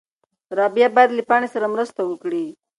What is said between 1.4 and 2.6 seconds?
سره مرسته وکړي.